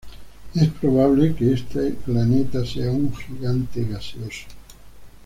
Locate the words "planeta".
1.91-2.65